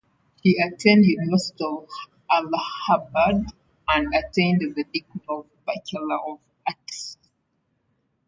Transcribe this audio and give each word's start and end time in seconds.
He 0.41 0.57
attend 0.59 1.05
University 1.05 1.63
of 1.63 1.87
Allahabad 2.27 3.45
and 3.87 4.13
attained 4.15 4.61
the 4.61 4.73
degree 4.91 5.05
of 5.29 5.45
Bachelor 5.63 6.17
of 6.27 6.39
Arts. 6.67 7.19